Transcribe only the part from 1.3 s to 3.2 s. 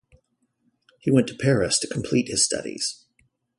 Paris to complete his studies.